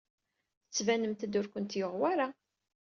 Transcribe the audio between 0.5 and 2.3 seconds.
Tettbanemt-d ur kent-yuɣ wara.